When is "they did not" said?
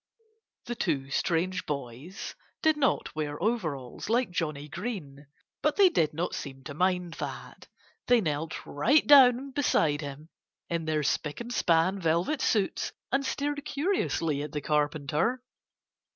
5.75-6.33